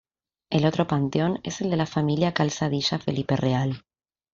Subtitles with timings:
[0.49, 3.83] El otro panteón es el de la familia Calzadilla Felipe Real.